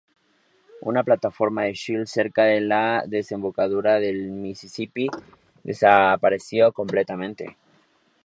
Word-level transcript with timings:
Una 0.91 1.03
plataforma 1.03 1.61
de 1.65 1.75
Shell 1.75 2.07
cerca 2.07 2.45
de 2.45 2.59
la 2.59 3.03
desembocadura 3.05 3.99
del 3.99 4.31
Misisipi 4.31 5.07
desapareció 5.61 6.71
completamente. 6.73 7.55